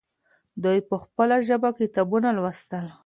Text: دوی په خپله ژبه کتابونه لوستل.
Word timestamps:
دوی 0.63 0.79
په 0.89 0.95
خپله 1.03 1.35
ژبه 1.47 1.69
کتابونه 1.79 2.29
لوستل. 2.37 2.85